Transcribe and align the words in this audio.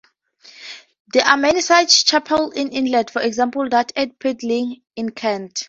There 1.13 1.23
are 1.23 1.37
many 1.37 1.61
such 1.61 2.05
chapels 2.05 2.55
in 2.55 2.69
England, 2.69 3.11
for 3.11 3.21
example 3.21 3.69
that 3.69 3.91
at 3.95 4.17
Pedlinge 4.17 4.81
in 4.95 5.11
Kent. 5.11 5.59